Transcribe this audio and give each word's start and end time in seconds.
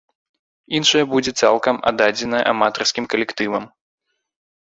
Іншая 0.77 1.01
будзе 1.11 1.31
цалкам 1.41 1.75
аддадзеная 1.91 2.39
аматарскім 2.53 3.05
калектывам. 3.15 3.63